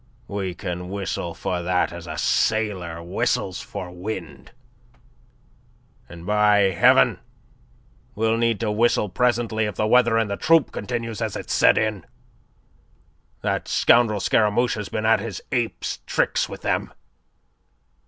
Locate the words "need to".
8.37-8.71